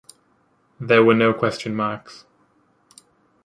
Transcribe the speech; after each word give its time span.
There 0.79 1.03
were 1.03 1.13
no 1.13 1.31
question 1.31 1.75
marks. 1.75 2.25